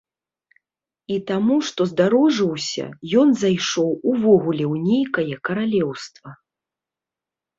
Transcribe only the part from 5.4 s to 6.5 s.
каралеўства.